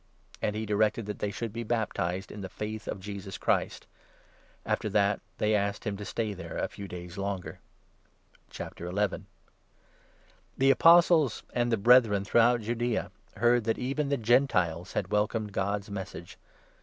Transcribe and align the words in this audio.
"And 0.41 0.55
he 0.55 0.65
directed 0.65 1.05
that 1.05 1.19
they 1.19 1.29
should 1.29 1.53
be 1.53 1.61
baptized 1.61 2.31
in 2.31 2.41
the 2.41 2.49
Faith 2.49 2.87
of 2.87 2.95
48 2.97 3.03
Jesus 3.03 3.37
Christ; 3.37 3.85
after 4.65 4.89
which 4.89 5.19
they 5.37 5.53
asked 5.53 5.83
him 5.85 5.95
to 5.97 6.05
stay 6.05 6.33
there 6.33 6.57
a 6.57 6.67
few 6.67 6.87
days 6.87 7.19
longer. 7.19 7.59
The 10.57 10.71
Apostles 10.71 11.43
and 11.53 11.71
the 11.71 11.77
Brethren 11.77 12.25
throughout 12.25 12.61
i 12.61 12.63
or 12.63 12.65
Judaea 12.65 13.11
heard 13.37 13.65
that 13.65 13.77
even 13.77 14.09
the 14.09 14.17
Gentiles 14.17 14.93
had 14.93 15.09
wel 15.09 15.25
HiB 15.25 15.27
Action, 15.29 15.37
corned 15.41 15.53
God's 15.53 15.91
Message. 15.91 16.39